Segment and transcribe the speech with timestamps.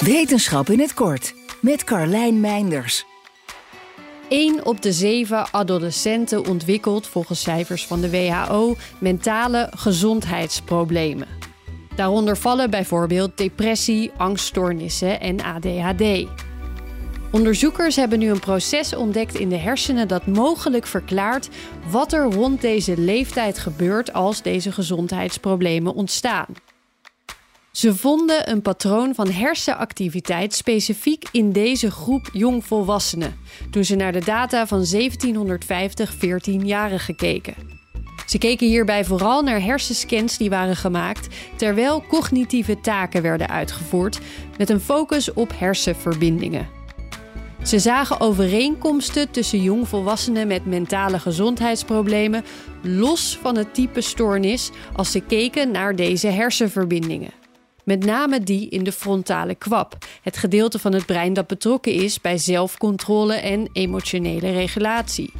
[0.00, 3.04] Wetenschap in het kort met Carlijn Meinders.
[4.28, 11.26] 1 op de 7 adolescenten ontwikkelt volgens cijfers van de WHO mentale gezondheidsproblemen.
[11.94, 16.26] Daaronder vallen bijvoorbeeld depressie, angststoornissen en ADHD.
[17.32, 21.48] Onderzoekers hebben nu een proces ontdekt in de hersenen dat mogelijk verklaart
[21.90, 26.46] wat er rond deze leeftijd gebeurt als deze gezondheidsproblemen ontstaan.
[27.76, 33.36] Ze vonden een patroon van hersenactiviteit specifiek in deze groep jongvolwassenen
[33.70, 37.54] toen ze naar de data van 1750 14-jarigen keken.
[38.26, 44.20] Ze keken hierbij vooral naar hersenscans die waren gemaakt terwijl cognitieve taken werden uitgevoerd
[44.58, 46.68] met een focus op hersenverbindingen.
[47.62, 52.44] Ze zagen overeenkomsten tussen jongvolwassenen met mentale gezondheidsproblemen
[52.82, 57.44] los van het type stoornis als ze keken naar deze hersenverbindingen.
[57.86, 62.20] Met name die in de frontale kwab, het gedeelte van het brein dat betrokken is
[62.20, 65.32] bij zelfcontrole en emotionele regulatie.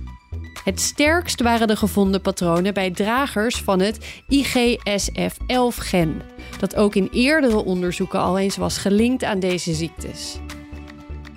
[0.64, 6.22] Het sterkst waren de gevonden patronen bij dragers van het IGSF-11-gen,
[6.58, 10.38] dat ook in eerdere onderzoeken al eens was gelinkt aan deze ziektes.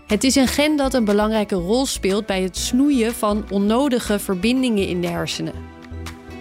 [0.07, 4.87] Het is een gen dat een belangrijke rol speelt bij het snoeien van onnodige verbindingen
[4.87, 5.53] in de hersenen.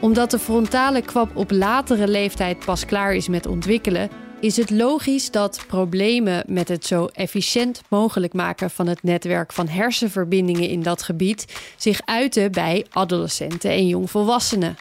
[0.01, 5.31] Omdat de frontale kwab op latere leeftijd pas klaar is met ontwikkelen, is het logisch
[5.31, 11.03] dat problemen met het zo efficiënt mogelijk maken van het netwerk van hersenverbindingen in dat
[11.03, 11.45] gebied
[11.77, 14.77] zich uiten bij adolescenten en jongvolwassenen.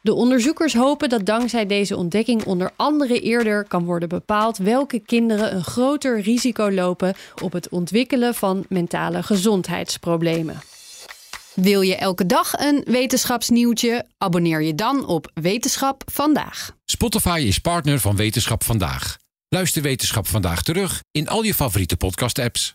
[0.00, 5.54] De onderzoekers hopen dat dankzij deze ontdekking onder andere eerder kan worden bepaald welke kinderen
[5.54, 10.71] een groter risico lopen op het ontwikkelen van mentale gezondheidsproblemen.
[11.54, 14.06] Wil je elke dag een wetenschapsnieuwtje?
[14.18, 16.76] Abonneer je dan op Wetenschap vandaag.
[16.84, 19.16] Spotify is partner van Wetenschap vandaag.
[19.48, 22.74] Luister Wetenschap vandaag terug in al je favoriete podcast-apps.